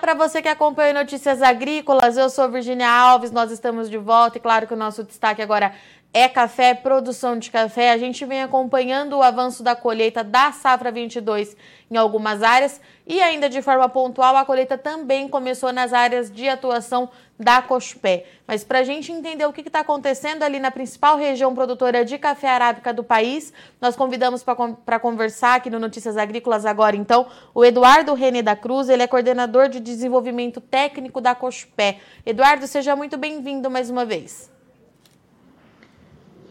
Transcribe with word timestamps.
Para 0.00 0.14
você 0.14 0.42
que 0.42 0.48
acompanha 0.48 0.92
Notícias 0.92 1.40
Agrícolas, 1.40 2.16
eu 2.16 2.28
sou 2.28 2.50
Virginia 2.50 2.90
Alves, 2.90 3.30
nós 3.30 3.50
estamos 3.50 3.88
de 3.88 3.96
volta 3.96 4.36
e 4.36 4.40
claro 4.40 4.66
que 4.66 4.74
o 4.74 4.76
nosso 4.76 5.02
destaque 5.02 5.40
agora 5.40 5.72
é 6.16 6.30
café, 6.30 6.72
produção 6.72 7.38
de 7.38 7.50
café. 7.50 7.92
A 7.92 7.98
gente 7.98 8.24
vem 8.24 8.42
acompanhando 8.42 9.18
o 9.18 9.22
avanço 9.22 9.62
da 9.62 9.76
colheita 9.76 10.24
da 10.24 10.50
safra 10.50 10.90
22 10.90 11.54
em 11.90 11.96
algumas 11.98 12.42
áreas 12.42 12.80
e 13.06 13.20
ainda 13.20 13.50
de 13.50 13.60
forma 13.60 13.86
pontual 13.86 14.34
a 14.34 14.42
colheita 14.42 14.78
também 14.78 15.28
começou 15.28 15.74
nas 15.74 15.92
áreas 15.92 16.30
de 16.30 16.48
atuação 16.48 17.10
da 17.38 17.60
Cospé. 17.60 18.24
Mas 18.46 18.64
para 18.64 18.78
a 18.78 18.82
gente 18.82 19.12
entender 19.12 19.44
o 19.44 19.52
que 19.52 19.60
está 19.60 19.80
acontecendo 19.80 20.42
ali 20.42 20.58
na 20.58 20.70
principal 20.70 21.18
região 21.18 21.54
produtora 21.54 22.02
de 22.02 22.16
café 22.16 22.48
arábica 22.48 22.94
do 22.94 23.04
país, 23.04 23.52
nós 23.78 23.94
convidamos 23.94 24.42
para 24.42 24.98
conversar 24.98 25.56
aqui 25.56 25.68
no 25.68 25.78
Notícias 25.78 26.16
Agrícolas 26.16 26.64
agora, 26.64 26.96
então, 26.96 27.26
o 27.54 27.62
Eduardo 27.62 28.14
René 28.14 28.40
da 28.40 28.56
Cruz, 28.56 28.88
ele 28.88 29.02
é 29.02 29.06
coordenador 29.06 29.68
de 29.68 29.80
desenvolvimento 29.80 30.62
técnico 30.62 31.20
da 31.20 31.34
Cospé. 31.34 31.98
Eduardo, 32.24 32.66
seja 32.66 32.96
muito 32.96 33.18
bem-vindo 33.18 33.70
mais 33.70 33.90
uma 33.90 34.06
vez. 34.06 34.55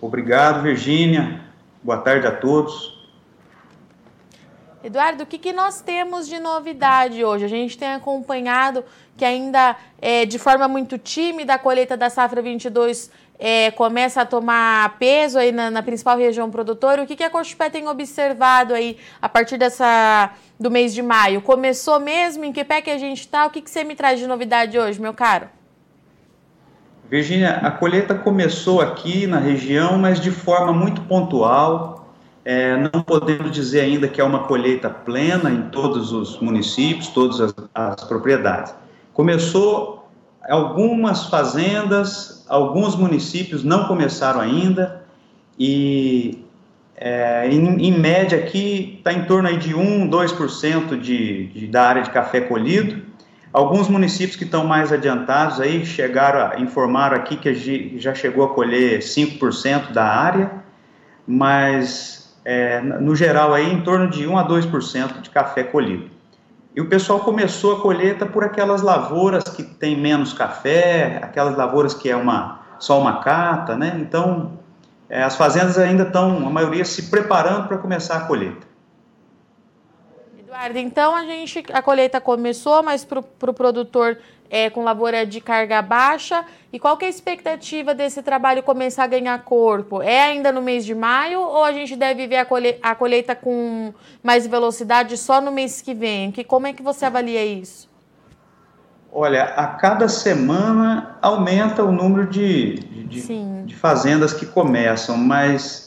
Obrigado, 0.05 0.61
Virgínia. 0.61 1.41
Boa 1.81 1.97
tarde 1.97 2.27
a 2.27 2.31
todos. 2.31 2.95
Eduardo, 4.83 5.23
o 5.23 5.25
que, 5.25 5.39
que 5.39 5.51
nós 5.51 5.81
temos 5.81 6.27
de 6.27 6.39
novidade 6.39 7.23
hoje? 7.23 7.43
A 7.43 7.47
gente 7.47 7.75
tem 7.75 7.91
acompanhado 7.91 8.85
que 9.17 9.25
ainda 9.25 9.75
é, 9.99 10.23
de 10.23 10.37
forma 10.37 10.67
muito 10.67 10.99
tímida 10.99 11.55
a 11.55 11.57
colheita 11.57 11.97
da 11.97 12.07
safra 12.11 12.39
22 12.39 13.09
é, 13.39 13.71
começa 13.71 14.21
a 14.21 14.25
tomar 14.27 14.95
peso 14.99 15.39
aí 15.39 15.51
na, 15.51 15.71
na, 15.71 15.81
principal 15.81 16.19
região 16.19 16.51
produtora. 16.51 17.01
O 17.01 17.07
que, 17.07 17.15
que 17.15 17.23
a 17.23 17.29
Cochupé 17.31 17.71
tem 17.71 17.87
observado 17.87 18.75
aí 18.75 18.99
a 19.19 19.27
partir 19.27 19.57
dessa 19.57 20.31
do 20.59 20.69
mês 20.69 20.93
de 20.93 21.01
maio? 21.01 21.41
Começou 21.41 21.99
mesmo? 21.99 22.45
Em 22.45 22.53
que 22.53 22.63
pé 22.63 22.79
que 22.79 22.91
a 22.91 22.99
gente 22.99 23.21
está? 23.21 23.47
O 23.47 23.49
que, 23.49 23.59
que 23.59 23.71
você 23.71 23.83
me 23.83 23.95
traz 23.95 24.19
de 24.19 24.27
novidade 24.27 24.77
hoje, 24.77 25.01
meu 25.01 25.15
caro? 25.15 25.49
Virgínia, 27.09 27.57
a 27.57 27.71
colheita 27.71 28.15
começou 28.15 28.81
aqui 28.81 29.27
na 29.27 29.37
região, 29.37 29.97
mas 29.97 30.19
de 30.19 30.31
forma 30.31 30.73
muito 30.73 31.01
pontual. 31.01 32.13
É, 32.43 32.77
não 32.77 33.01
podemos 33.01 33.51
dizer 33.51 33.81
ainda 33.81 34.07
que 34.07 34.21
é 34.21 34.23
uma 34.23 34.43
colheita 34.43 34.89
plena 34.89 35.49
em 35.49 35.63
todos 35.69 36.11
os 36.11 36.39
municípios, 36.39 37.07
todas 37.07 37.41
as, 37.41 37.53
as 37.73 38.03
propriedades. 38.03 38.73
Começou 39.13 40.07
algumas 40.47 41.25
fazendas, 41.27 42.45
alguns 42.47 42.95
municípios 42.95 43.63
não 43.63 43.87
começaram 43.87 44.39
ainda, 44.39 45.03
e 45.57 46.43
é, 46.95 47.47
em, 47.49 47.87
em, 47.87 47.91
média 47.91 48.37
aqui 48.37 48.95
está 48.99 49.11
em 49.11 49.25
torno 49.25 49.47
aí 49.47 49.57
de 49.57 49.73
1, 49.73 50.09
2% 50.09 50.99
de, 50.99 51.47
de, 51.47 51.67
da 51.67 51.83
área 51.83 52.03
de 52.03 52.09
café 52.09 52.41
colhido, 52.41 53.01
Alguns 53.55 53.87
municípios 53.87 54.35
que 54.35 54.43
estão 54.43 54.65
mais 54.65 54.91
adiantados 54.91 55.61
aí 55.61 55.85
chegaram 55.85 56.41
a, 56.41 56.59
informaram 56.59 57.15
aqui 57.15 57.37
que 57.37 57.97
já 57.97 58.13
chegou 58.13 58.43
a 58.43 58.53
colher 58.53 58.99
5% 58.99 59.93
da 59.93 60.03
área, 60.03 60.51
mas 61.25 62.37
é, 62.43 62.81
no 62.81 63.15
geral 63.15 63.53
aí 63.53 63.71
em 63.71 63.79
torno 63.79 64.09
de 64.09 64.27
1 64.27 64.37
a 64.37 64.45
2% 64.45 65.21
de 65.21 65.29
café 65.29 65.63
colhido. 65.63 66.09
E 66.75 66.81
o 66.81 66.89
pessoal 66.89 67.21
começou 67.21 67.77
a 67.77 67.81
colheita 67.81 68.25
por 68.25 68.43
aquelas 68.43 68.81
lavouras 68.81 69.45
que 69.45 69.63
tem 69.63 69.97
menos 69.97 70.33
café, 70.33 71.21
aquelas 71.23 71.55
lavouras 71.55 71.93
que 71.93 72.09
é 72.09 72.15
uma 72.17 72.59
só 72.77 72.99
uma 72.99 73.21
cata, 73.21 73.77
né? 73.77 73.95
Então, 74.01 74.59
é, 75.09 75.23
as 75.23 75.37
fazendas 75.37 75.77
ainda 75.77 76.03
estão, 76.03 76.45
a 76.45 76.49
maioria, 76.49 76.83
se 76.83 77.03
preparando 77.03 77.69
para 77.69 77.77
começar 77.77 78.17
a 78.17 78.21
colheita. 78.25 78.74
Eduardo, 80.55 80.79
então 80.79 81.13
a 81.13 81.25
gente 81.25 81.63
a 81.73 81.81
colheita 81.81 82.21
começou, 82.21 82.81
mas 82.81 83.03
para 83.03 83.19
o 83.19 83.23
pro 83.23 83.53
produtor 83.53 84.17
é, 84.49 84.69
com 84.69 84.83
lavoura 84.83 85.25
de 85.25 85.41
carga 85.41 85.81
baixa. 85.81 86.45
E 86.71 86.79
qual 86.79 86.95
que 86.95 87.03
é 87.03 87.07
a 87.07 87.11
expectativa 87.11 87.93
desse 87.93 88.23
trabalho 88.23 88.63
começar 88.63 89.03
a 89.03 89.07
ganhar 89.07 89.37
corpo? 89.43 90.01
É 90.01 90.23
ainda 90.23 90.53
no 90.53 90.61
mês 90.61 90.85
de 90.85 90.95
maio 90.95 91.41
ou 91.41 91.63
a 91.63 91.73
gente 91.73 91.95
deve 91.97 92.25
ver 92.25 92.37
a, 92.37 92.45
colhe 92.45 92.77
a 92.81 92.95
colheita 92.95 93.35
com 93.35 93.93
mais 94.23 94.47
velocidade 94.47 95.17
só 95.17 95.41
no 95.41 95.51
mês 95.51 95.81
que 95.81 95.93
vem? 95.93 96.31
Que, 96.31 96.43
como 96.43 96.67
é 96.67 96.73
que 96.73 96.81
você 96.81 97.05
avalia 97.05 97.43
isso? 97.43 97.89
Olha, 99.11 99.43
a 99.43 99.67
cada 99.67 100.07
semana 100.07 101.17
aumenta 101.21 101.83
o 101.83 101.91
número 101.91 102.27
de, 102.27 102.75
de, 103.07 103.63
de 103.65 103.75
fazendas 103.75 104.33
que 104.33 104.45
começam, 104.45 105.17
mas 105.17 105.84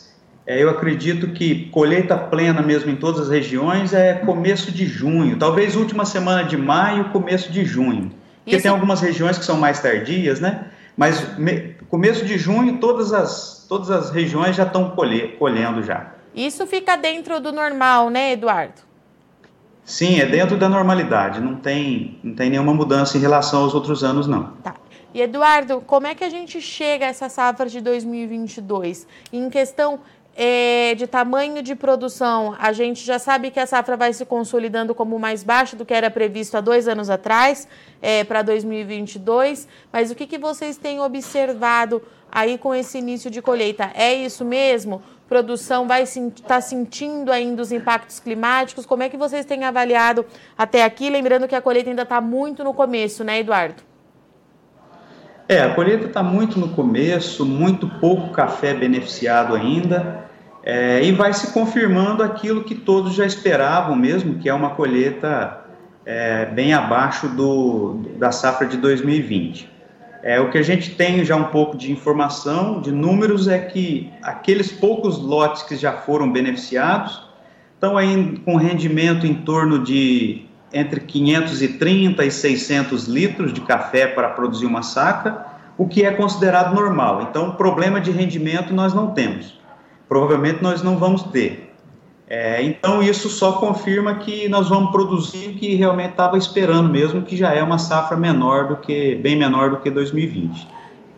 é, 0.48 0.62
eu 0.62 0.70
acredito 0.70 1.28
que 1.28 1.66
colheita 1.66 2.16
plena 2.16 2.62
mesmo 2.62 2.90
em 2.90 2.96
todas 2.96 3.20
as 3.20 3.28
regiões 3.28 3.92
é 3.92 4.14
começo 4.14 4.72
de 4.72 4.86
junho, 4.86 5.38
talvez 5.38 5.76
última 5.76 6.06
semana 6.06 6.42
de 6.42 6.56
maio, 6.56 7.10
começo 7.10 7.52
de 7.52 7.66
junho. 7.66 8.10
Porque 8.42 8.58
tem 8.58 8.70
algumas 8.70 9.02
regiões 9.02 9.36
que 9.36 9.44
são 9.44 9.58
mais 9.58 9.78
tardias, 9.78 10.40
né? 10.40 10.68
Mas 10.96 11.36
me, 11.36 11.74
começo 11.90 12.24
de 12.24 12.38
junho 12.38 12.78
todas 12.78 13.12
as, 13.12 13.66
todas 13.68 13.90
as 13.90 14.10
regiões 14.10 14.56
já 14.56 14.62
estão 14.62 14.88
colhe, 14.92 15.36
colhendo 15.38 15.82
já. 15.82 16.14
Isso 16.34 16.66
fica 16.66 16.96
dentro 16.96 17.40
do 17.40 17.52
normal, 17.52 18.08
né, 18.08 18.32
Eduardo? 18.32 18.80
Sim, 19.84 20.18
é 20.18 20.24
dentro 20.24 20.56
da 20.56 20.68
normalidade. 20.68 21.40
Não 21.40 21.56
tem, 21.56 22.18
não 22.24 22.34
tem 22.34 22.48
nenhuma 22.48 22.72
mudança 22.72 23.18
em 23.18 23.20
relação 23.20 23.64
aos 23.64 23.74
outros 23.74 24.02
anos, 24.02 24.26
não. 24.26 24.52
Tá. 24.62 24.74
E 25.12 25.22
Eduardo, 25.22 25.82
como 25.86 26.06
é 26.06 26.14
que 26.14 26.22
a 26.22 26.28
gente 26.28 26.60
chega 26.60 27.06
a 27.06 27.08
essa 27.08 27.30
safra 27.30 27.66
de 27.66 27.80
2022? 27.80 29.06
Em 29.32 29.48
questão 29.48 30.00
é, 30.40 30.94
de 30.94 31.08
tamanho 31.08 31.60
de 31.64 31.74
produção, 31.74 32.54
a 32.60 32.72
gente 32.72 33.04
já 33.04 33.18
sabe 33.18 33.50
que 33.50 33.58
a 33.58 33.66
safra 33.66 33.96
vai 33.96 34.12
se 34.12 34.24
consolidando 34.24 34.94
como 34.94 35.18
mais 35.18 35.42
baixa 35.42 35.74
do 35.74 35.84
que 35.84 35.92
era 35.92 36.08
previsto 36.08 36.56
há 36.56 36.60
dois 36.60 36.86
anos 36.86 37.10
atrás, 37.10 37.66
é, 38.00 38.22
para 38.22 38.42
2022. 38.42 39.66
Mas 39.92 40.12
o 40.12 40.14
que, 40.14 40.28
que 40.28 40.38
vocês 40.38 40.76
têm 40.76 41.00
observado 41.00 42.00
aí 42.30 42.56
com 42.56 42.72
esse 42.72 42.98
início 42.98 43.28
de 43.28 43.42
colheita? 43.42 43.90
É 43.94 44.14
isso 44.14 44.44
mesmo? 44.44 45.02
Produção 45.28 45.88
vai 45.88 46.04
estar 46.04 46.30
tá 46.46 46.60
sentindo 46.60 47.32
ainda 47.32 47.60
os 47.60 47.72
impactos 47.72 48.20
climáticos? 48.20 48.86
Como 48.86 49.02
é 49.02 49.08
que 49.08 49.16
vocês 49.16 49.44
têm 49.44 49.64
avaliado 49.64 50.24
até 50.56 50.84
aqui? 50.84 51.10
Lembrando 51.10 51.48
que 51.48 51.56
a 51.56 51.60
colheita 51.60 51.90
ainda 51.90 52.02
está 52.02 52.20
muito 52.20 52.62
no 52.62 52.72
começo, 52.72 53.24
né, 53.24 53.40
Eduardo? 53.40 53.82
É, 55.48 55.62
a 55.62 55.74
colheita 55.74 56.06
está 56.06 56.22
muito 56.22 56.60
no 56.60 56.68
começo, 56.68 57.44
muito 57.44 57.88
pouco 57.88 58.30
café 58.30 58.72
beneficiado 58.72 59.56
ainda. 59.56 60.27
É, 60.70 61.02
e 61.02 61.12
vai 61.12 61.32
se 61.32 61.50
confirmando 61.50 62.22
aquilo 62.22 62.62
que 62.62 62.74
todos 62.74 63.14
já 63.14 63.24
esperavam 63.24 63.96
mesmo, 63.96 64.34
que 64.34 64.50
é 64.50 64.52
uma 64.52 64.68
colheita 64.68 65.64
é, 66.04 66.44
bem 66.44 66.74
abaixo 66.74 67.26
do, 67.26 68.02
da 68.18 68.30
safra 68.30 68.66
de 68.66 68.76
2020. 68.76 69.66
É, 70.22 70.38
o 70.38 70.50
que 70.50 70.58
a 70.58 70.62
gente 70.62 70.94
tem 70.94 71.24
já 71.24 71.36
um 71.36 71.44
pouco 71.44 71.74
de 71.74 71.90
informação, 71.90 72.82
de 72.82 72.92
números, 72.92 73.48
é 73.48 73.58
que 73.58 74.12
aqueles 74.22 74.70
poucos 74.70 75.18
lotes 75.18 75.62
que 75.62 75.74
já 75.74 75.94
foram 75.94 76.30
beneficiados 76.30 77.18
estão 77.72 77.96
aí 77.96 78.38
com 78.44 78.56
rendimento 78.56 79.26
em 79.26 79.36
torno 79.36 79.82
de 79.82 80.44
entre 80.70 81.00
530 81.00 82.26
e 82.26 82.30
600 82.30 83.08
litros 83.08 83.54
de 83.54 83.62
café 83.62 84.06
para 84.06 84.28
produzir 84.28 84.66
uma 84.66 84.82
saca, 84.82 85.46
o 85.78 85.88
que 85.88 86.04
é 86.04 86.10
considerado 86.10 86.74
normal. 86.74 87.22
Então, 87.22 87.52
problema 87.52 88.02
de 88.02 88.10
rendimento 88.10 88.74
nós 88.74 88.92
não 88.92 89.12
temos 89.12 89.57
provavelmente 90.08 90.62
nós 90.62 90.82
não 90.82 90.96
vamos 90.96 91.22
ter. 91.24 91.68
É, 92.30 92.62
então, 92.62 93.02
isso 93.02 93.30
só 93.30 93.52
confirma 93.52 94.16
que 94.16 94.48
nós 94.48 94.68
vamos 94.68 94.90
produzir 94.90 95.48
o 95.48 95.54
que 95.54 95.74
realmente 95.74 96.10
estava 96.10 96.36
esperando 96.36 96.88
mesmo, 96.88 97.22
que 97.22 97.34
já 97.36 97.54
é 97.54 97.62
uma 97.62 97.78
safra 97.78 98.16
menor 98.16 98.68
do 98.68 98.76
que, 98.76 99.14
bem 99.14 99.34
menor 99.34 99.70
do 99.70 99.78
que 99.78 99.90
2020. 99.90 100.68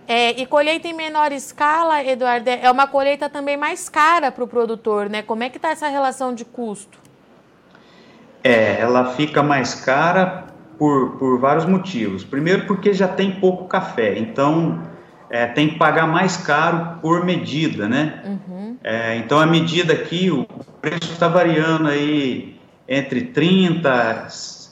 É, 0.07 0.41
e 0.41 0.47
colheita 0.47 0.87
em 0.87 0.93
menor 0.93 1.33
escala, 1.33 2.05
Eduardo, 2.05 2.49
é 2.49 2.71
uma 2.71 2.87
colheita 2.87 3.29
também 3.29 3.57
mais 3.57 3.89
cara 3.89 4.31
para 4.31 4.43
o 4.43 4.47
produtor, 4.47 5.09
né? 5.09 5.23
Como 5.23 5.43
é 5.43 5.49
que 5.49 5.57
está 5.57 5.71
essa 5.71 5.89
relação 5.89 6.35
de 6.35 6.45
custo? 6.45 6.99
É, 8.43 8.81
ela 8.81 9.13
fica 9.13 9.43
mais 9.43 9.75
cara 9.75 10.47
por, 10.79 11.17
por 11.19 11.39
vários 11.39 11.65
motivos. 11.65 12.25
Primeiro, 12.25 12.67
porque 12.67 12.93
já 12.93 13.07
tem 13.07 13.33
pouco 13.33 13.67
café, 13.67 14.19
então 14.19 14.81
é, 15.31 15.47
tem 15.47 15.69
que 15.69 15.79
pagar 15.79 16.09
mais 16.09 16.37
caro 16.37 16.99
por 17.01 17.25
medida, 17.25 17.89
né? 17.89 18.21
Uhum. 18.25 18.77
É, 18.83 19.17
então, 19.17 19.39
a 19.39 19.47
medida 19.47 19.93
aqui, 19.93 20.29
o 20.31 20.45
preço 20.83 21.13
está 21.13 21.29
variando 21.29 21.89
aí 21.89 22.59
entre 22.89 23.23
30, 23.23 24.27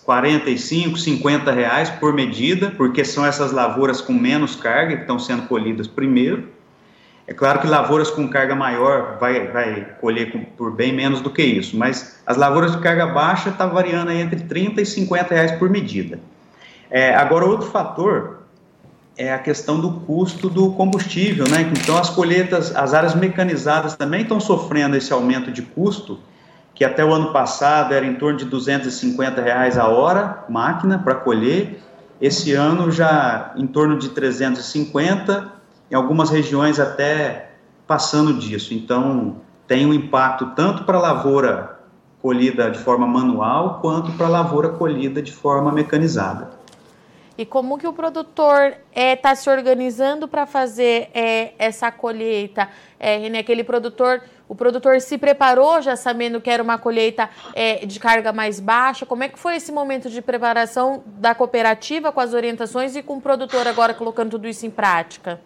45, 0.04 0.98
50 0.98 1.52
reais 1.52 1.88
por 1.90 2.12
medida, 2.12 2.72
porque 2.76 3.04
são 3.04 3.24
essas 3.24 3.52
lavouras 3.52 4.00
com 4.00 4.12
menos 4.12 4.56
carga 4.56 4.96
que 4.96 5.02
estão 5.02 5.18
sendo 5.18 5.42
colhidas 5.42 5.86
primeiro. 5.86 6.48
É 7.28 7.34
claro 7.34 7.60
que 7.60 7.66
lavouras 7.66 8.10
com 8.10 8.26
carga 8.28 8.56
maior 8.56 9.18
vai, 9.20 9.48
vai 9.48 9.86
colher 10.00 10.32
com, 10.32 10.42
por 10.42 10.72
bem 10.72 10.92
menos 10.92 11.20
do 11.20 11.30
que 11.30 11.42
isso, 11.42 11.76
mas 11.76 12.20
as 12.26 12.36
lavouras 12.36 12.72
de 12.72 12.78
carga 12.78 13.06
baixa 13.06 13.50
está 13.50 13.66
variando 13.66 14.10
aí 14.10 14.20
entre 14.20 14.40
30 14.40 14.80
e 14.80 14.86
50 14.86 15.34
reais 15.34 15.52
por 15.52 15.68
medida. 15.68 16.18
É, 16.90 17.14
agora, 17.14 17.44
outro 17.44 17.68
fator 17.68 18.37
é 19.18 19.34
a 19.34 19.38
questão 19.38 19.80
do 19.80 19.90
custo 19.90 20.48
do 20.48 20.70
combustível, 20.72 21.46
né? 21.48 21.70
Então 21.82 21.98
as 21.98 22.08
colheitas, 22.08 22.74
as 22.74 22.94
áreas 22.94 23.16
mecanizadas 23.16 23.96
também 23.96 24.22
estão 24.22 24.38
sofrendo 24.38 24.96
esse 24.96 25.12
aumento 25.12 25.50
de 25.50 25.60
custo 25.60 26.20
que 26.72 26.84
até 26.84 27.04
o 27.04 27.12
ano 27.12 27.32
passado 27.32 27.92
era 27.92 28.06
em 28.06 28.14
torno 28.14 28.38
de 28.38 28.44
250 28.44 29.42
reais 29.42 29.76
a 29.76 29.88
hora, 29.88 30.44
máquina 30.48 30.96
para 30.96 31.16
colher. 31.16 31.82
Esse 32.20 32.52
ano 32.52 32.92
já 32.92 33.52
em 33.56 33.66
torno 33.66 33.98
de 33.98 34.10
350, 34.10 35.52
em 35.90 35.94
algumas 35.96 36.30
regiões 36.30 36.78
até 36.78 37.50
passando 37.84 38.32
disso. 38.34 38.72
Então, 38.74 39.40
tem 39.66 39.84
um 39.86 39.92
impacto 39.92 40.52
tanto 40.54 40.84
para 40.84 40.98
a 40.98 41.00
lavoura 41.00 41.80
colhida 42.22 42.70
de 42.70 42.78
forma 42.78 43.08
manual 43.08 43.80
quanto 43.80 44.12
para 44.12 44.26
a 44.26 44.30
lavoura 44.30 44.68
colhida 44.68 45.20
de 45.20 45.32
forma 45.32 45.72
mecanizada. 45.72 46.57
E 47.38 47.46
como 47.46 47.78
que 47.78 47.86
o 47.86 47.92
produtor 47.92 48.74
está 48.90 49.00
é, 49.00 49.14
tá 49.14 49.32
se 49.32 49.48
organizando 49.48 50.26
para 50.26 50.44
fazer 50.44 51.08
é, 51.14 51.52
essa 51.56 51.88
colheita? 51.92 52.68
É, 52.98 53.28
né, 53.28 53.38
aquele 53.38 53.62
produtor, 53.62 54.20
o 54.48 54.56
produtor 54.56 55.00
se 55.00 55.16
preparou 55.16 55.80
já 55.80 55.94
sabendo 55.94 56.40
que 56.40 56.50
era 56.50 56.60
uma 56.60 56.78
colheita 56.78 57.30
é, 57.54 57.86
de 57.86 58.00
carga 58.00 58.32
mais 58.32 58.58
baixa. 58.58 59.06
Como 59.06 59.22
é 59.22 59.28
que 59.28 59.38
foi 59.38 59.54
esse 59.54 59.70
momento 59.70 60.10
de 60.10 60.20
preparação 60.20 61.04
da 61.06 61.32
cooperativa 61.32 62.10
com 62.10 62.18
as 62.18 62.34
orientações 62.34 62.96
e 62.96 63.04
com 63.04 63.18
o 63.18 63.20
produtor 63.20 63.68
agora 63.68 63.94
colocando 63.94 64.32
tudo 64.32 64.48
isso 64.48 64.66
em 64.66 64.70
prática? 64.70 65.40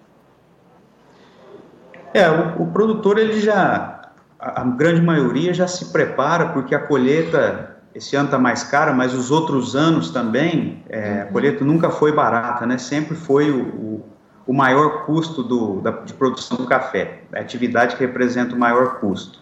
É, 2.15 2.27
o, 2.31 2.63
o 2.63 2.67
produtor 2.73 3.19
ele 3.19 3.39
já 3.39 4.03
a, 4.43 4.65
grande 4.65 5.03
maioria 5.03 5.53
já 5.53 5.69
se 5.69 5.93
prepara 5.93 6.49
porque 6.49 6.75
a 6.75 6.81
colheita 6.81 7.72
esse 7.95 8.17
ano 8.17 8.27
está 8.27 8.39
mais 8.39 8.63
cara, 8.65 8.93
mas 8.93 9.15
os 9.15 9.31
outros 9.31 9.77
anos 9.77 10.11
também 10.11 10.83
é, 10.89 11.23
a 11.23 11.25
uhum. 11.25 11.33
colheita 11.33 11.65
nunca 11.65 11.91
foi 11.91 12.13
barata, 12.13 12.67
né? 12.67 12.79
Sempre 12.79 13.15
foi 13.15 13.51
o, 13.51 13.63
o, 13.63 14.05
o 14.47 14.53
maior 14.53 15.05
custo 15.05 15.43
do, 15.43 15.81
da, 15.81 15.91
de 15.91 16.15
produção 16.15 16.57
do 16.57 16.67
café, 16.67 17.23
a 17.35 17.41
atividade 17.41 17.97
que 17.97 18.05
representa 18.05 18.55
o 18.55 18.59
maior 18.59 19.01
custo. 19.01 19.41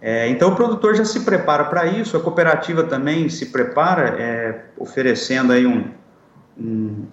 É, 0.00 0.28
então 0.28 0.50
o 0.50 0.56
produtor 0.56 0.96
já 0.96 1.04
se 1.04 1.20
prepara 1.20 1.64
para 1.64 1.86
isso, 1.86 2.16
a 2.16 2.20
cooperativa 2.20 2.82
também 2.82 3.28
se 3.28 3.46
prepara, 3.46 4.20
é, 4.20 4.64
oferecendo 4.76 5.52
aí 5.52 5.64
um, 5.64 5.84
um, 6.58 7.04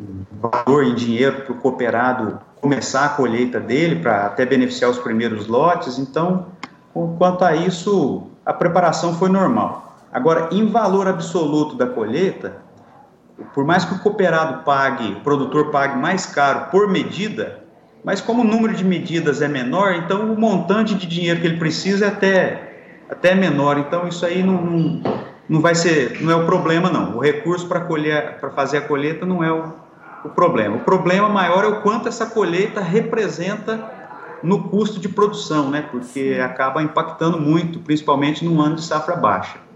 um 0.00 0.24
valor 0.40 0.84
em 0.84 0.94
dinheiro 0.94 1.42
para 1.42 1.52
o 1.52 1.56
cooperado 1.56 2.40
começar 2.60 3.04
a 3.04 3.08
colheita 3.10 3.60
dele, 3.60 3.96
para 3.96 4.26
até 4.26 4.46
beneficiar 4.46 4.90
os 4.90 4.98
primeiros 4.98 5.46
lotes. 5.46 5.98
Então, 5.98 6.46
quanto 7.18 7.44
a 7.44 7.54
isso, 7.54 8.26
a 8.44 8.52
preparação 8.52 9.14
foi 9.14 9.28
normal. 9.28 9.87
Agora, 10.12 10.48
em 10.52 10.66
valor 10.66 11.06
absoluto 11.06 11.76
da 11.76 11.86
colheita, 11.86 12.56
por 13.54 13.64
mais 13.64 13.84
que 13.84 13.94
o 13.94 13.98
cooperado 13.98 14.64
pague, 14.64 15.12
o 15.12 15.20
produtor 15.20 15.70
pague 15.70 15.96
mais 15.96 16.26
caro 16.26 16.70
por 16.70 16.88
medida, 16.88 17.64
mas 18.04 18.20
como 18.20 18.42
o 18.42 18.44
número 18.44 18.74
de 18.74 18.84
medidas 18.84 19.42
é 19.42 19.48
menor, 19.48 19.92
então 19.94 20.32
o 20.32 20.40
montante 20.40 20.94
de 20.94 21.06
dinheiro 21.06 21.40
que 21.40 21.46
ele 21.46 21.58
precisa 21.58 22.06
é 22.06 22.08
até, 22.08 22.72
até 23.10 23.34
menor. 23.34 23.78
Então, 23.78 24.08
isso 24.08 24.24
aí 24.24 24.42
não, 24.42 24.62
não, 24.62 25.02
não 25.48 25.60
vai 25.60 25.74
ser, 25.74 26.22
não 26.22 26.32
é 26.32 26.36
o 26.36 26.46
problema, 26.46 26.90
não. 26.90 27.16
O 27.16 27.20
recurso 27.20 27.66
para 27.68 27.80
colher, 27.80 28.38
para 28.40 28.50
fazer 28.50 28.78
a 28.78 28.80
colheita 28.80 29.26
não 29.26 29.44
é 29.44 29.52
o, 29.52 29.74
o 30.24 30.28
problema. 30.30 30.76
O 30.76 30.80
problema 30.80 31.28
maior 31.28 31.64
é 31.64 31.68
o 31.68 31.80
quanto 31.82 32.08
essa 32.08 32.26
colheita 32.26 32.80
representa 32.80 33.78
no 34.42 34.68
custo 34.68 34.98
de 34.98 35.08
produção, 35.08 35.68
né? 35.68 35.86
Porque 35.90 36.40
acaba 36.42 36.82
impactando 36.82 37.40
muito, 37.40 37.80
principalmente 37.80 38.44
no 38.44 38.60
ano 38.60 38.76
de 38.76 38.82
safra 38.82 39.16
baixa. 39.16 39.67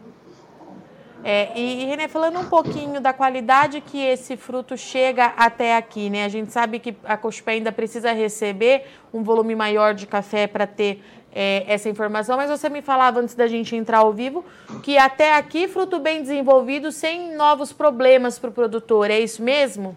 É, 1.24 1.56
e, 1.56 1.84
Renê, 1.84 2.08
falando 2.08 2.40
um 2.40 2.44
pouquinho 2.44 3.00
da 3.00 3.12
qualidade 3.12 3.80
que 3.80 3.98
esse 4.04 4.36
fruto 4.36 4.76
chega 4.76 5.26
até 5.36 5.76
aqui, 5.76 6.10
né? 6.10 6.24
A 6.24 6.28
gente 6.28 6.50
sabe 6.50 6.80
que 6.80 6.96
a 7.04 7.16
Cospé 7.16 7.52
ainda 7.52 7.70
precisa 7.70 8.12
receber 8.12 8.86
um 9.14 9.22
volume 9.22 9.54
maior 9.54 9.94
de 9.94 10.06
café 10.06 10.48
para 10.48 10.66
ter 10.66 11.00
é, 11.32 11.64
essa 11.66 11.88
informação, 11.88 12.36
mas 12.36 12.50
você 12.50 12.68
me 12.68 12.82
falava 12.82 13.20
antes 13.20 13.34
da 13.34 13.46
gente 13.46 13.74
entrar 13.74 13.98
ao 13.98 14.12
vivo 14.12 14.44
que 14.82 14.98
até 14.98 15.36
aqui 15.36 15.68
fruto 15.68 15.98
bem 15.98 16.20
desenvolvido, 16.20 16.90
sem 16.90 17.34
novos 17.36 17.72
problemas 17.72 18.38
para 18.38 18.50
o 18.50 18.52
produtor, 18.52 19.10
é 19.10 19.18
isso 19.20 19.42
mesmo? 19.42 19.96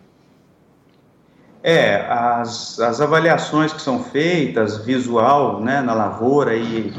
É, 1.62 2.06
as, 2.07 2.80
as 2.80 3.01
avaliações 3.01 3.74
que 3.74 3.81
são 3.81 4.04
feitas, 4.04 4.86
visual, 4.86 5.60
né, 5.60 5.81
na 5.81 5.95
lavoura 5.95 6.56
e, 6.56 6.94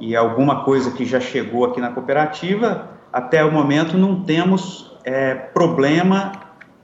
e 0.00 0.16
alguma 0.16 0.64
coisa 0.64 0.90
que 0.90 1.06
já 1.06 1.20
chegou 1.20 1.64
aqui 1.64 1.80
na 1.80 1.92
cooperativa, 1.92 2.99
até 3.12 3.44
o 3.44 3.52
momento 3.52 3.96
não 3.96 4.22
temos 4.22 4.92
é, 5.04 5.34
problema 5.34 6.32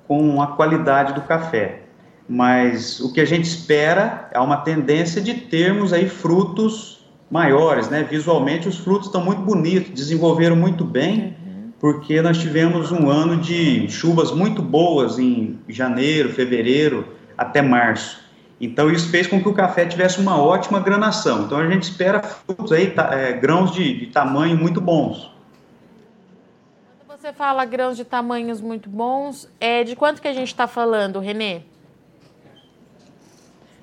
com 0.07 0.41
a 0.41 0.49
qualidade 0.49 1.15
do 1.15 1.23
café. 1.23 1.83
Mas 2.29 3.01
o 3.01 3.13
que 3.13 3.21
a 3.21 3.25
gente 3.25 3.45
espera 3.45 4.29
é 4.33 4.41
uma 4.41 4.57
tendência 4.59 5.21
de 5.21 5.35
termos 5.35 5.93
aí 5.93 6.09
frutos 6.09 7.07
maiores, 7.31 7.89
né? 7.89 8.07
Visualmente 8.09 8.69
os 8.69 8.79
frutos 8.79 9.07
estão 9.07 9.25
muito 9.25 9.43
bonitos, 9.43 9.93
desenvolveram 9.93 10.57
muito 10.57 10.85
bem, 10.85 11.37
porque 11.79 12.21
nós 12.23 12.39
tivemos 12.39 12.91
um 12.91 13.09
ano 13.09 13.37
de 13.37 13.89
chuvas 13.89 14.33
muito 14.33 14.61
boas 14.63 15.19
em 15.19 15.59
janeiro, 15.69 16.33
fevereiro, 16.33 17.07
até 17.39 17.63
março. 17.63 18.25
Então 18.61 18.91
isso 18.91 19.09
fez 19.11 19.27
com 19.27 19.41
que 19.41 19.49
o 19.49 19.53
café 19.53 19.85
tivesse 19.85 20.19
uma 20.19 20.41
ótima 20.41 20.81
granação. 20.81 21.45
Então 21.45 21.59
a 21.59 21.69
gente 21.69 21.85
espera 21.85 22.23
frutos 22.23 22.73
aí, 22.73 22.93
é, 23.13 23.33
grãos 23.35 23.71
de, 23.73 23.99
de 23.99 24.07
tamanho 24.07 24.57
muito 24.57 24.81
bons. 24.81 25.36
Você 27.27 27.33
fala 27.33 27.65
grãos 27.65 27.97
de 27.97 28.05
tamanhos 28.05 28.61
muito 28.61 28.89
bons, 28.89 29.49
é 29.59 29.83
de 29.83 29.97
quanto 29.97 30.23
que 30.23 30.29
a 30.29 30.33
gente 30.33 30.47
está 30.47 30.69
falando, 30.69 31.19
Renê? 31.19 31.63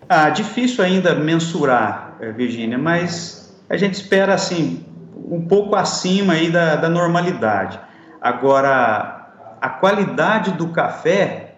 Ah, 0.07 0.29
difícil 0.29 0.81
ainda 0.81 1.13
mensurar, 1.13 2.15
é, 2.21 2.31
Virgínia, 2.31 2.77
mas 2.77 3.53
a 3.69 3.75
gente 3.75 3.95
espera 3.95 4.33
assim 4.33 4.85
um 5.29 5.45
pouco 5.45 5.75
acima 5.75 6.35
aí 6.35 6.49
da, 6.49 6.77
da 6.77 6.87
normalidade. 6.87 7.77
Agora, 8.21 9.27
a 9.59 9.67
qualidade 9.67 10.51
do 10.51 10.69
café 10.69 11.55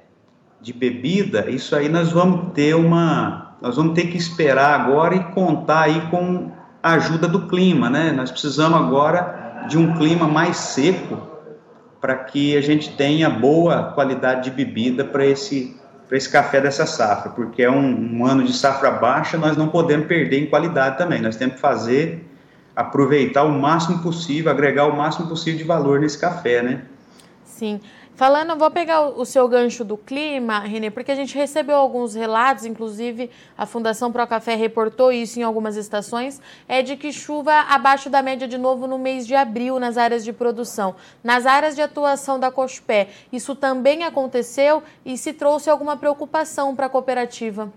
de 0.59 0.73
bebida, 0.73 1.51
isso 1.51 1.75
aí 1.75 1.87
nós 1.87 2.11
vamos 2.11 2.51
ter 2.53 2.75
uma, 2.75 3.57
nós 3.61 3.75
vamos 3.75 3.93
ter 3.93 4.07
que 4.07 4.17
esperar 4.17 4.73
agora 4.73 5.13
e 5.13 5.23
contar 5.25 5.81
aí 5.81 6.01
com 6.09 6.49
a 6.81 6.93
ajuda 6.93 7.27
do 7.27 7.47
clima, 7.47 7.91
né? 7.91 8.11
Nós 8.11 8.31
precisamos 8.31 8.79
agora 8.79 9.67
de 9.69 9.77
um 9.77 9.93
clima 9.93 10.27
mais 10.27 10.57
seco 10.57 11.34
para 12.05 12.17
que 12.17 12.55
a 12.55 12.61
gente 12.61 12.91
tenha 12.91 13.27
boa 13.27 13.91
qualidade 13.93 14.43
de 14.43 14.55
bebida 14.55 15.03
para 15.03 15.25
esse 15.25 15.75
esse 16.11 16.29
café 16.29 16.61
dessa 16.61 16.85
safra, 16.85 17.31
porque 17.31 17.63
é 17.63 17.71
um, 17.71 18.19
um 18.19 18.23
ano 18.27 18.43
de 18.43 18.53
safra 18.53 18.91
baixa, 18.91 19.39
nós 19.39 19.57
não 19.57 19.69
podemos 19.69 20.05
perder 20.05 20.37
em 20.37 20.45
qualidade 20.45 20.99
também. 20.99 21.19
Nós 21.19 21.35
temos 21.35 21.55
que 21.55 21.61
fazer 21.61 22.23
aproveitar 22.75 23.43
o 23.43 23.51
máximo 23.51 24.03
possível, 24.03 24.51
agregar 24.51 24.85
o 24.85 24.95
máximo 24.95 25.27
possível 25.27 25.57
de 25.57 25.63
valor 25.63 25.99
nesse 25.99 26.19
café, 26.19 26.61
né? 26.61 26.83
Sim. 27.43 27.81
Falando, 28.15 28.55
vou 28.55 28.71
pegar 28.71 29.01
o 29.01 29.25
seu 29.25 29.45
gancho 29.45 29.83
do 29.83 29.97
clima, 29.97 30.59
Renê, 30.59 30.89
porque 30.89 31.11
a 31.11 31.15
gente 31.15 31.35
recebeu 31.35 31.75
alguns 31.75 32.15
relatos, 32.15 32.63
inclusive 32.65 33.29
a 33.57 33.65
Fundação 33.65 34.09
Pro 34.09 34.25
Café 34.25 34.55
reportou 34.55 35.11
isso 35.11 35.37
em 35.37 35.43
algumas 35.43 35.75
estações, 35.75 36.39
é 36.65 36.81
de 36.81 36.95
que 36.95 37.11
chuva 37.11 37.51
abaixo 37.67 38.09
da 38.09 38.21
média 38.21 38.47
de 38.47 38.57
novo 38.57 38.87
no 38.87 38.97
mês 38.97 39.27
de 39.27 39.35
abril 39.35 39.81
nas 39.81 39.97
áreas 39.97 40.23
de 40.23 40.31
produção. 40.31 40.95
Nas 41.21 41.45
áreas 41.45 41.75
de 41.75 41.81
atuação 41.81 42.39
da 42.39 42.49
Cospé, 42.49 43.09
isso 43.33 43.53
também 43.53 44.05
aconteceu 44.05 44.81
e 45.05 45.17
se 45.17 45.33
trouxe 45.33 45.69
alguma 45.69 45.97
preocupação 45.97 46.73
para 46.73 46.85
a 46.85 46.89
cooperativa? 46.89 47.69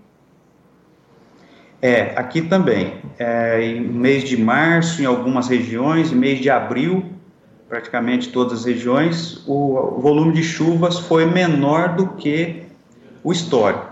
É, 1.81 2.13
aqui 2.15 2.41
também. 2.41 2.93
É, 3.17 3.73
mês 3.77 4.23
de 4.23 4.37
março, 4.41 5.01
em 5.01 5.05
algumas 5.05 5.49
regiões, 5.49 6.13
mês 6.13 6.39
de 6.39 6.49
abril, 6.49 7.18
praticamente 7.69 8.29
todas 8.29 8.61
as 8.61 8.65
regiões, 8.65 9.43
o, 9.47 9.99
volume 10.01 10.33
de 10.33 10.43
chuvas 10.43 10.97
foi 10.97 11.25
menor 11.25 11.95
do 11.95 12.07
que 12.07 12.63
o 13.23 13.31
histórico. 13.31 13.87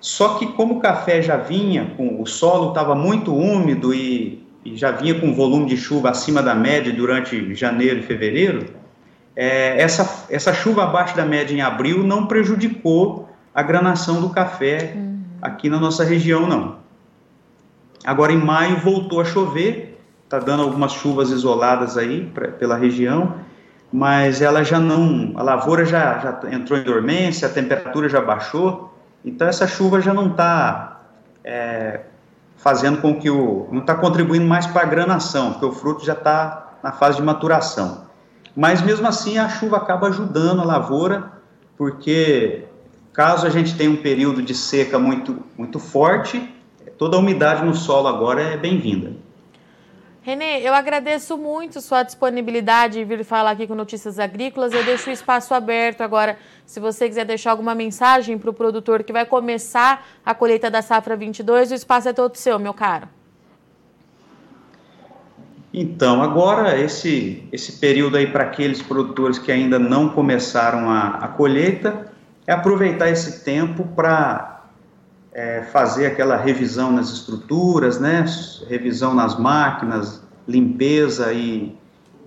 Só 0.00 0.38
que 0.38 0.46
como 0.52 0.78
o 0.78 0.80
café 0.80 1.20
já 1.20 1.36
vinha, 1.36 1.92
com 1.96 2.20
o 2.20 2.26
solo 2.26 2.70
estava 2.70 2.94
muito 2.94 3.34
úmido 3.34 3.92
e, 3.92 4.42
e, 4.64 4.74
já 4.76 4.90
vinha 4.90 5.18
com 5.20 5.34
volume 5.34 5.66
de 5.66 5.76
chuva 5.76 6.10
acima 6.10 6.42
da 6.42 6.54
média 6.54 6.92
durante 6.92 7.54
janeiro 7.54 8.00
e 8.00 8.02
fevereiro, 8.02 8.66
é, 9.36 9.80
essa, 9.80 10.26
essa 10.30 10.54
chuva 10.54 10.84
abaixo 10.84 11.14
da 11.14 11.26
média 11.26 11.54
em 11.54 11.60
abril 11.60 12.02
não 12.02 12.26
prejudicou 12.26 13.28
a 13.54 13.62
granação 13.62 14.20
do 14.20 14.30
café 14.30 14.94
uhum. 14.96 15.20
aqui 15.42 15.68
na 15.68 15.78
nossa 15.78 16.04
região, 16.04 16.46
não. 16.46 16.76
Agora, 18.04 18.32
em 18.32 18.38
maio, 18.38 18.78
voltou 18.78 19.20
a 19.20 19.24
chover 19.24 19.93
está 20.34 20.38
dando 20.38 20.64
algumas 20.64 20.92
chuvas 20.92 21.30
isoladas 21.30 21.96
aí 21.96 22.26
pra, 22.26 22.48
pela 22.48 22.76
região, 22.76 23.36
mas 23.92 24.42
ela 24.42 24.64
já 24.64 24.80
não, 24.80 25.32
a 25.36 25.42
lavoura 25.42 25.84
já, 25.84 26.18
já 26.18 26.40
entrou 26.50 26.78
em 26.78 26.82
dormência, 26.82 27.46
a 27.46 27.50
temperatura 27.50 28.08
já 28.08 28.20
baixou, 28.20 28.92
então 29.24 29.46
essa 29.46 29.66
chuva 29.66 30.00
já 30.00 30.12
não 30.12 30.30
está 30.30 31.00
é, 31.44 32.00
fazendo 32.56 33.00
com 33.00 33.14
que 33.14 33.30
o, 33.30 33.68
não 33.70 33.80
está 33.80 33.94
contribuindo 33.94 34.46
mais 34.46 34.66
para 34.66 34.82
a 34.82 34.86
granação, 34.86 35.52
porque 35.52 35.66
o 35.66 35.72
fruto 35.72 36.04
já 36.04 36.14
está 36.14 36.78
na 36.82 36.90
fase 36.90 37.18
de 37.18 37.22
maturação. 37.22 38.04
Mas 38.56 38.82
mesmo 38.82 39.06
assim 39.06 39.38
a 39.38 39.48
chuva 39.48 39.76
acaba 39.76 40.08
ajudando 40.08 40.60
a 40.60 40.64
lavoura, 40.64 41.32
porque 41.76 42.64
caso 43.12 43.46
a 43.46 43.50
gente 43.50 43.76
tenha 43.76 43.90
um 43.90 43.96
período 43.96 44.42
de 44.42 44.54
seca 44.54 44.98
muito, 44.98 45.38
muito 45.56 45.78
forte, 45.78 46.52
toda 46.98 47.16
a 47.16 47.20
umidade 47.20 47.64
no 47.64 47.74
solo 47.74 48.08
agora 48.08 48.42
é 48.42 48.56
bem-vinda. 48.56 49.23
Renê, 50.24 50.60
eu 50.66 50.72
agradeço 50.72 51.36
muito 51.36 51.82
sua 51.82 52.02
disponibilidade 52.02 52.98
em 52.98 53.04
vir 53.04 53.22
falar 53.26 53.50
aqui 53.50 53.66
com 53.66 53.74
Notícias 53.74 54.18
Agrícolas. 54.18 54.72
Eu 54.72 54.82
deixo 54.82 55.10
o 55.10 55.12
espaço 55.12 55.52
aberto 55.52 56.00
agora, 56.00 56.38
se 56.64 56.80
você 56.80 57.06
quiser 57.06 57.26
deixar 57.26 57.50
alguma 57.50 57.74
mensagem 57.74 58.38
para 58.38 58.48
o 58.48 58.54
produtor 58.54 59.04
que 59.04 59.12
vai 59.12 59.26
começar 59.26 60.06
a 60.24 60.34
colheita 60.34 60.70
da 60.70 60.80
safra 60.80 61.14
22, 61.14 61.72
o 61.72 61.74
espaço 61.74 62.08
é 62.08 62.14
todo 62.14 62.36
seu, 62.36 62.58
meu 62.58 62.72
caro. 62.72 63.06
Então, 65.74 66.22
agora 66.22 66.80
esse, 66.80 67.46
esse 67.52 67.72
período 67.72 68.16
aí 68.16 68.26
para 68.26 68.44
aqueles 68.44 68.80
produtores 68.80 69.38
que 69.38 69.52
ainda 69.52 69.78
não 69.78 70.08
começaram 70.08 70.88
a, 70.88 71.18
a 71.18 71.28
colheita, 71.28 72.10
é 72.46 72.52
aproveitar 72.54 73.10
esse 73.10 73.44
tempo 73.44 73.84
para 73.94 74.53
é, 75.34 75.62
fazer 75.62 76.06
aquela 76.06 76.36
revisão 76.36 76.92
nas 76.92 77.10
estruturas, 77.10 77.98
né, 77.98 78.24
revisão 78.68 79.12
nas 79.12 79.36
máquinas, 79.36 80.22
limpeza 80.46 81.32
e, 81.32 81.76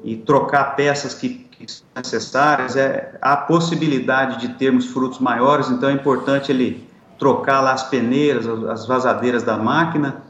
e 0.03 0.17
trocar 0.17 0.75
peças 0.75 1.13
que, 1.13 1.29
que 1.29 1.71
são 1.71 1.87
necessárias. 1.95 2.75
É, 2.75 3.17
há 3.21 3.37
possibilidade 3.37 4.41
de 4.41 4.49
termos 4.55 4.87
frutos 4.87 5.19
maiores, 5.19 5.69
então 5.69 5.89
é 5.89 5.93
importante 5.93 6.51
ele 6.51 6.85
trocar 7.17 7.61
lá 7.61 7.71
as 7.71 7.83
peneiras, 7.89 8.45
as 8.69 8.85
vazadeiras 8.85 9.41
da 9.41 9.57
máquina, 9.57 10.21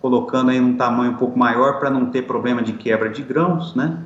colocando 0.00 0.50
aí 0.50 0.60
um 0.60 0.76
tamanho 0.76 1.12
um 1.12 1.16
pouco 1.16 1.36
maior 1.36 1.80
para 1.80 1.90
não 1.90 2.06
ter 2.06 2.22
problema 2.22 2.62
de 2.62 2.74
quebra 2.74 3.08
de 3.08 3.22
grãos, 3.22 3.74
né? 3.74 3.98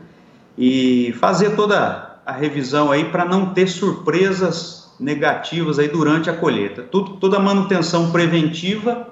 E 0.56 1.12
fazer 1.18 1.54
toda 1.56 2.20
a 2.24 2.32
revisão 2.32 2.90
aí 2.90 3.04
para 3.06 3.24
não 3.24 3.52
ter 3.52 3.66
surpresas 3.66 4.81
negativas 4.99 5.78
aí 5.78 5.88
durante 5.88 6.30
a 6.30 6.32
colheita. 6.32 6.82
Tudo, 6.82 7.16
toda 7.16 7.38
manutenção 7.38 8.11
preventiva 8.11 9.08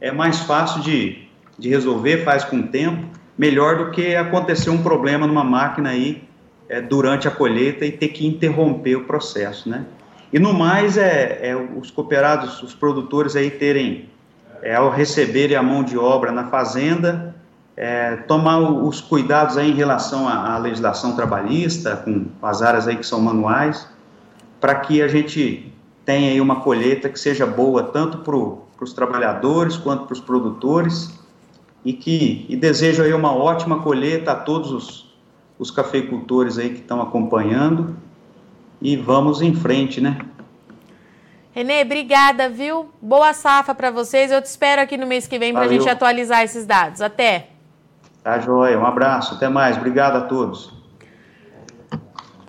é 0.00 0.10
mais 0.10 0.40
fácil 0.40 0.82
de, 0.82 1.26
de 1.58 1.68
resolver, 1.68 2.24
faz 2.24 2.44
com 2.44 2.62
tempo, 2.62 3.06
melhor 3.36 3.78
do 3.78 3.90
que 3.90 4.14
acontecer 4.14 4.70
um 4.70 4.82
problema 4.82 5.26
numa 5.26 5.44
máquina 5.44 5.90
aí 5.90 6.22
é, 6.68 6.80
durante 6.80 7.28
a 7.28 7.30
colheita 7.30 7.84
e 7.84 7.92
ter 7.92 8.08
que 8.08 8.26
interromper 8.26 8.96
o 8.96 9.04
processo, 9.04 9.68
né? 9.68 9.84
E 10.32 10.38
no 10.38 10.54
mais 10.54 10.96
é, 10.96 11.40
é 11.42 11.56
os 11.56 11.90
cooperados, 11.90 12.62
os 12.62 12.74
produtores 12.74 13.36
aí 13.36 13.50
terem, 13.50 14.08
é, 14.62 14.74
ao 14.74 14.90
receberem 14.90 15.56
a 15.56 15.62
mão 15.62 15.84
de 15.84 15.98
obra 15.98 16.32
na 16.32 16.48
fazenda, 16.48 17.34
é, 17.76 18.16
tomar 18.16 18.58
os 18.58 19.00
cuidados 19.00 19.58
aí 19.58 19.70
em 19.70 19.74
relação 19.74 20.26
à, 20.26 20.54
à 20.54 20.58
legislação 20.58 21.14
trabalhista, 21.14 21.96
com 21.96 22.26
as 22.42 22.62
áreas 22.62 22.88
aí 22.88 22.96
que 22.96 23.06
são 23.06 23.20
manuais, 23.20 23.86
para 24.62 24.76
que 24.76 25.02
a 25.02 25.08
gente 25.08 25.74
tenha 26.04 26.30
aí 26.30 26.40
uma 26.40 26.60
colheita 26.60 27.08
que 27.08 27.18
seja 27.18 27.44
boa 27.44 27.82
tanto 27.82 28.18
para 28.18 28.36
os 28.84 28.92
trabalhadores 28.92 29.76
quanto 29.76 30.04
para 30.04 30.12
os 30.12 30.20
produtores 30.20 31.18
e 31.84 31.92
que 31.92 32.46
e 32.48 32.54
desejo 32.54 33.02
aí 33.02 33.12
uma 33.12 33.34
ótima 33.34 33.82
colheita 33.82 34.30
a 34.30 34.36
todos 34.36 34.70
os, 34.70 35.14
os 35.58 35.68
cafeicultores 35.72 36.58
aí 36.58 36.70
que 36.70 36.78
estão 36.78 37.02
acompanhando 37.02 37.96
e 38.80 38.96
vamos 38.96 39.42
em 39.42 39.52
frente, 39.52 40.00
né? 40.00 40.16
Renê, 41.50 41.82
obrigada, 41.82 42.48
viu? 42.48 42.88
Boa 43.00 43.32
safra 43.32 43.74
para 43.74 43.90
vocês. 43.90 44.30
Eu 44.30 44.40
te 44.40 44.46
espero 44.46 44.80
aqui 44.80 44.96
no 44.96 45.08
mês 45.08 45.26
que 45.26 45.40
vem 45.40 45.52
para 45.52 45.62
a 45.64 45.68
gente 45.68 45.88
atualizar 45.88 46.42
esses 46.42 46.64
dados. 46.64 47.00
Até. 47.02 47.48
Tá, 48.22 48.38
joia. 48.38 48.78
Um 48.78 48.86
abraço. 48.86 49.34
Até 49.34 49.48
mais. 49.48 49.76
Obrigado 49.76 50.16
a 50.16 50.20
todos. 50.22 50.81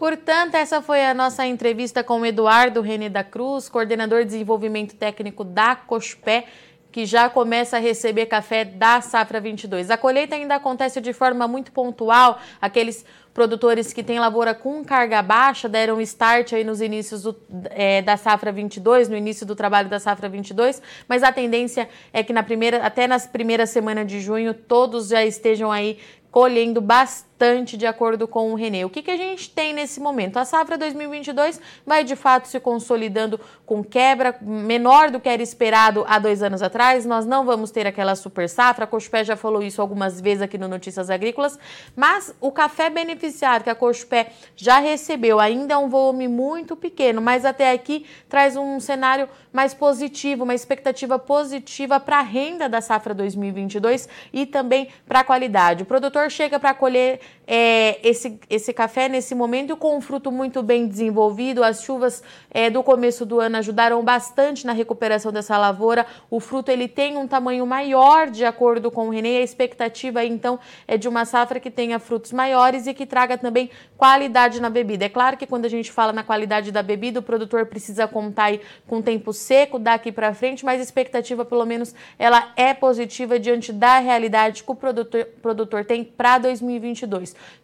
Portanto, 0.03 0.55
essa 0.55 0.81
foi 0.81 1.01
a 1.05 1.13
nossa 1.13 1.45
entrevista 1.45 2.03
com 2.03 2.19
o 2.19 2.25
Eduardo 2.25 2.81
René 2.81 3.07
da 3.07 3.23
Cruz, 3.23 3.69
coordenador 3.69 4.19
de 4.19 4.31
desenvolvimento 4.31 4.97
técnico 4.97 5.45
da 5.45 5.77
COSPé, 5.77 6.43
que 6.91 7.05
já 7.05 7.29
começa 7.29 7.77
a 7.77 7.79
receber 7.79 8.25
café 8.25 8.65
da 8.65 8.99
safra 8.99 9.39
22. 9.39 9.89
A 9.89 9.95
colheita 9.95 10.35
ainda 10.35 10.55
acontece 10.55 10.99
de 10.99 11.13
forma 11.13 11.47
muito 11.47 11.71
pontual, 11.71 12.37
aqueles 12.61 13.05
produtores 13.33 13.93
que 13.93 14.03
têm 14.03 14.19
lavoura 14.19 14.53
com 14.53 14.83
carga 14.83 15.21
baixa 15.21 15.69
deram 15.69 16.01
start 16.01 16.51
aí 16.51 16.65
nos 16.65 16.81
inícios 16.81 17.23
do, 17.23 17.33
é, 17.69 18.01
da 18.01 18.17
safra 18.17 18.51
22, 18.51 19.07
no 19.07 19.15
início 19.15 19.45
do 19.45 19.55
trabalho 19.55 19.87
da 19.87 20.01
safra 20.01 20.27
22, 20.27 20.81
mas 21.07 21.23
a 21.23 21.31
tendência 21.31 21.87
é 22.11 22.21
que 22.21 22.33
na 22.33 22.43
primeira, 22.43 22.85
até 22.85 23.07
nas 23.07 23.25
primeiras 23.25 23.69
semanas 23.69 24.05
de 24.05 24.19
junho 24.19 24.53
todos 24.53 25.07
já 25.07 25.23
estejam 25.23 25.71
aí 25.71 25.97
colhendo 26.29 26.81
bastante 26.81 27.32
de 27.43 27.85
acordo 27.85 28.25
com 28.25 28.53
o 28.53 28.55
Renê. 28.55 28.85
O 28.85 28.89
que, 28.89 29.01
que 29.01 29.11
a 29.11 29.17
gente 29.17 29.49
tem 29.49 29.73
nesse 29.73 29.99
momento? 29.99 30.37
A 30.37 30.45
safra 30.45 30.77
2022 30.77 31.59
vai 31.85 32.05
de 32.05 32.15
fato 32.15 32.47
se 32.47 32.57
consolidando 32.57 33.37
com 33.65 33.83
quebra 33.83 34.33
menor 34.41 35.11
do 35.11 35.19
que 35.19 35.27
era 35.27 35.43
esperado 35.43 36.05
há 36.07 36.19
dois 36.19 36.41
anos 36.41 36.61
atrás. 36.61 37.05
Nós 37.05 37.25
não 37.25 37.45
vamos 37.45 37.69
ter 37.69 37.85
aquela 37.85 38.15
super 38.15 38.47
safra. 38.47 38.85
A 38.85 38.87
Cochupé 38.87 39.25
já 39.25 39.35
falou 39.35 39.61
isso 39.61 39.81
algumas 39.81 40.21
vezes 40.21 40.41
aqui 40.41 40.57
no 40.57 40.69
Notícias 40.69 41.09
Agrícolas, 41.09 41.59
mas 41.93 42.33
o 42.39 42.49
café 42.49 42.89
beneficiário 42.89 43.65
que 43.65 43.69
a 43.69 43.75
Cochupé 43.75 44.31
já 44.55 44.79
recebeu 44.79 45.37
ainda 45.37 45.73
é 45.73 45.77
um 45.77 45.89
volume 45.89 46.29
muito 46.29 46.77
pequeno, 46.77 47.21
mas 47.21 47.43
até 47.43 47.71
aqui 47.71 48.05
traz 48.29 48.55
um 48.55 48.79
cenário 48.79 49.27
mais 49.51 49.73
positivo, 49.73 50.45
uma 50.45 50.55
expectativa 50.55 51.19
positiva 51.19 51.99
para 51.99 52.19
a 52.19 52.21
renda 52.21 52.69
da 52.69 52.79
safra 52.79 53.13
2022 53.13 54.07
e 54.31 54.45
também 54.45 54.87
para 55.05 55.19
a 55.19 55.23
qualidade. 55.23 55.83
O 55.83 55.85
produtor 55.85 56.31
chega 56.31 56.57
para 56.57 56.73
colher 56.73 57.19
é, 57.45 57.99
esse, 58.07 58.39
esse 58.49 58.73
café 58.73 59.09
nesse 59.09 59.35
momento 59.35 59.75
com 59.75 59.97
um 59.97 60.01
fruto 60.01 60.31
muito 60.31 60.63
bem 60.63 60.87
desenvolvido. 60.87 61.63
As 61.63 61.83
chuvas 61.83 62.23
é, 62.49 62.69
do 62.69 62.81
começo 62.81 63.25
do 63.25 63.39
ano 63.39 63.57
ajudaram 63.57 64.03
bastante 64.03 64.65
na 64.65 64.73
recuperação 64.73 65.31
dessa 65.31 65.57
lavoura. 65.57 66.05
O 66.29 66.39
fruto 66.39 66.71
ele 66.71 66.87
tem 66.87 67.17
um 67.17 67.27
tamanho 67.27 67.65
maior, 67.65 68.29
de 68.29 68.45
acordo 68.45 68.89
com 68.89 69.07
o 69.07 69.09
Renê. 69.09 69.37
A 69.37 69.41
expectativa 69.41 70.23
então 70.23 70.59
é 70.87 70.97
de 70.97 71.07
uma 71.07 71.25
safra 71.25 71.59
que 71.59 71.69
tenha 71.69 71.99
frutos 71.99 72.31
maiores 72.31 72.87
e 72.87 72.93
que 72.93 73.05
traga 73.05 73.37
também 73.37 73.69
qualidade 73.97 74.61
na 74.61 74.69
bebida. 74.69 75.05
É 75.05 75.09
claro 75.09 75.37
que 75.37 75.45
quando 75.45 75.65
a 75.65 75.69
gente 75.69 75.91
fala 75.91 76.13
na 76.13 76.23
qualidade 76.23 76.71
da 76.71 76.81
bebida, 76.81 77.19
o 77.19 77.23
produtor 77.23 77.65
precisa 77.65 78.07
contar 78.07 78.53
com 78.87 79.01
tempo 79.01 79.33
seco 79.33 79.79
daqui 79.79 80.11
para 80.11 80.33
frente, 80.33 80.65
mas 80.65 80.79
a 80.79 80.83
expectativa, 80.83 81.45
pelo 81.45 81.65
menos, 81.65 81.93
ela 82.17 82.51
é 82.55 82.73
positiva 82.73 83.39
diante 83.39 83.71
da 83.71 83.99
realidade 83.99 84.63
que 84.63 84.71
o 84.71 84.75
produtor, 84.75 85.25
produtor 85.41 85.85
tem 85.85 86.03
para 86.03 86.37
2022. 86.37 87.12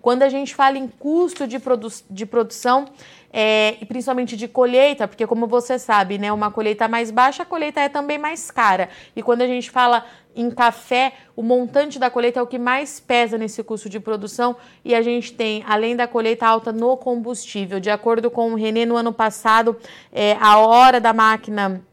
Quando 0.01 0.23
a 0.23 0.29
gente 0.29 0.53
fala 0.55 0.77
em 0.77 0.87
custo 0.87 1.47
de, 1.47 1.59
produ 1.59 1.87
de 2.09 2.25
produção, 2.25 2.85
é, 3.31 3.77
e 3.79 3.85
principalmente 3.85 4.35
de 4.35 4.47
colheita, 4.47 5.07
porque 5.07 5.25
como 5.27 5.47
você 5.47 5.77
sabe, 5.77 6.17
né, 6.17 6.31
uma 6.31 6.51
colheita 6.51 6.87
mais 6.87 7.11
baixa, 7.11 7.43
a 7.43 7.45
colheita 7.45 7.79
é 7.79 7.89
também 7.89 8.17
mais 8.17 8.49
cara. 8.49 8.89
E 9.15 9.21
quando 9.21 9.41
a 9.41 9.47
gente 9.47 9.69
fala 9.69 10.05
em 10.35 10.49
café, 10.49 11.13
o 11.35 11.43
montante 11.43 11.99
da 11.99 12.09
colheita 12.09 12.39
é 12.39 12.43
o 12.43 12.47
que 12.47 12.57
mais 12.57 12.99
pesa 12.99 13.37
nesse 13.37 13.63
custo 13.63 13.89
de 13.89 13.99
produção 13.99 14.55
e 14.83 14.95
a 14.95 15.01
gente 15.01 15.33
tem, 15.33 15.63
além 15.67 15.95
da 15.95 16.07
colheita 16.07 16.47
alta 16.47 16.71
no 16.71 16.97
combustível. 16.97 17.79
De 17.79 17.89
acordo 17.89 18.31
com 18.31 18.51
o 18.51 18.55
Renê, 18.55 18.85
no 18.85 18.95
ano 18.95 19.13
passado, 19.13 19.77
é, 20.11 20.37
a 20.39 20.57
hora 20.57 20.99
da 20.99 21.13
máquina 21.13 21.83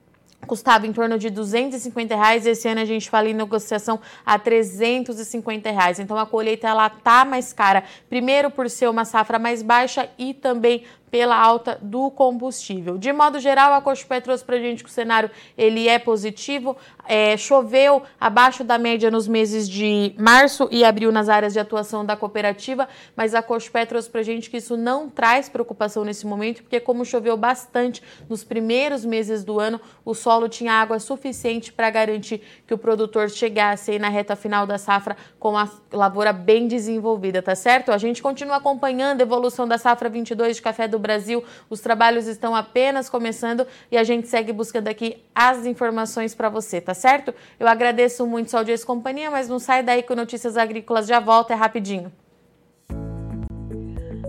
custava 0.46 0.86
em 0.86 0.92
torno 0.92 1.18
de 1.18 1.28
250 1.28 2.14
reais. 2.14 2.46
Esse 2.46 2.68
ano 2.68 2.80
a 2.80 2.84
gente 2.84 3.10
fala 3.10 3.28
em 3.28 3.34
negociação 3.34 4.00
a 4.24 4.38
350 4.38 5.70
reais. 5.70 5.98
Então 5.98 6.16
a 6.16 6.24
colheita 6.24 6.68
ela 6.68 6.88
tá 6.88 7.24
mais 7.24 7.52
cara. 7.52 7.84
Primeiro 8.08 8.50
por 8.50 8.70
ser 8.70 8.88
uma 8.88 9.04
safra 9.04 9.38
mais 9.38 9.62
baixa 9.62 10.08
e 10.16 10.32
também 10.32 10.84
pela 11.10 11.36
alta 11.36 11.78
do 11.80 12.10
combustível. 12.10 12.98
De 12.98 13.12
modo 13.12 13.38
geral, 13.38 13.72
a 13.74 13.80
Cochupé 13.80 14.20
trouxe 14.20 14.44
para 14.44 14.56
a 14.56 14.60
gente 14.60 14.82
que 14.82 14.90
o 14.90 14.92
cenário 14.92 15.30
ele 15.56 15.88
é 15.88 15.98
positivo. 15.98 16.76
É, 17.08 17.36
choveu 17.36 18.02
abaixo 18.20 18.64
da 18.64 18.76
média 18.78 19.10
nos 19.10 19.28
meses 19.28 19.68
de 19.68 20.14
março 20.18 20.68
e 20.70 20.84
abril 20.84 21.12
nas 21.12 21.28
áreas 21.28 21.52
de 21.52 21.60
atuação 21.60 22.04
da 22.04 22.16
cooperativa, 22.16 22.88
mas 23.14 23.34
a 23.34 23.42
Cochupé 23.42 23.86
trouxe 23.86 24.10
para 24.10 24.20
a 24.20 24.24
gente 24.24 24.50
que 24.50 24.56
isso 24.56 24.76
não 24.76 25.08
traz 25.08 25.48
preocupação 25.48 26.04
nesse 26.04 26.26
momento, 26.26 26.62
porque 26.62 26.80
como 26.80 27.04
choveu 27.04 27.36
bastante 27.36 28.02
nos 28.28 28.42
primeiros 28.42 29.04
meses 29.04 29.44
do 29.44 29.60
ano, 29.60 29.80
o 30.04 30.14
solo 30.14 30.48
tinha 30.48 30.72
água 30.72 30.98
suficiente 30.98 31.72
para 31.72 31.88
garantir 31.90 32.42
que 32.66 32.74
o 32.74 32.78
produtor 32.78 33.30
chegasse 33.30 33.98
na 33.98 34.08
reta 34.08 34.34
final 34.34 34.66
da 34.66 34.78
safra 34.78 35.16
com 35.38 35.56
a 35.56 35.68
lavoura 35.92 36.32
bem 36.32 36.66
desenvolvida, 36.66 37.40
tá 37.40 37.54
certo? 37.54 37.92
A 37.92 37.98
gente 37.98 38.20
continua 38.20 38.56
acompanhando 38.56 39.20
a 39.20 39.22
evolução 39.22 39.66
da 39.68 39.78
safra 39.78 40.08
22 40.08 40.56
de 40.56 40.62
café 40.62 40.88
do 40.88 40.95
do 40.96 40.98
Brasil. 40.98 41.44
Os 41.68 41.80
trabalhos 41.80 42.26
estão 42.26 42.54
apenas 42.54 43.08
começando 43.08 43.66
e 43.90 43.96
a 43.96 44.04
gente 44.04 44.28
segue 44.28 44.52
buscando 44.52 44.88
aqui 44.88 45.22
as 45.34 45.66
informações 45.66 46.34
para 46.34 46.48
você, 46.48 46.80
tá 46.80 46.94
certo? 46.94 47.34
Eu 47.60 47.68
agradeço 47.68 48.26
muito 48.26 48.50
sua 48.50 48.60
audiência 48.60 48.84
e 48.84 48.86
companhia, 48.86 49.30
mas 49.30 49.48
não 49.48 49.58
sai 49.58 49.82
daí 49.82 50.02
que 50.02 50.12
o 50.12 50.16
Notícias 50.16 50.56
Agrícolas 50.56 51.06
já 51.06 51.20
volta, 51.20 51.52
é 51.52 51.56
rapidinho. 51.56 52.10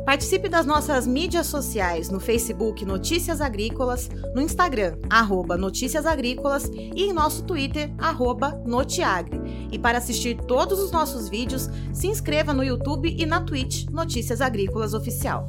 Participe 0.08 0.48
das 0.48 0.66
nossas 0.66 1.06
mídias 1.06 1.48
sociais 1.48 2.10
no 2.10 2.18
Facebook 2.18 2.86
Notícias 2.86 3.42
Agrícolas, 3.42 4.10
no 4.34 4.42
Instagram, 4.42 4.98
arroba 5.10 5.58
Notícias 5.58 6.06
Agrícolas 6.06 6.64
e 6.74 7.04
em 7.04 7.12
nosso 7.12 7.44
Twitter, 7.44 7.94
arroba 7.98 8.52
Notiagre. 8.66 9.38
E 9.70 9.78
para 9.78 9.98
assistir 9.98 10.38
todos 10.48 10.80
os 10.80 10.92
nossos 10.92 11.28
vídeos, 11.28 11.70
se 11.92 12.08
inscreva 12.08 12.54
no 12.54 12.64
YouTube 12.64 13.14
e 13.20 13.26
na 13.26 13.42
Twitch 13.42 13.90
Notícias 13.90 14.40
Agrícolas 14.40 14.94
Oficial. 14.94 15.46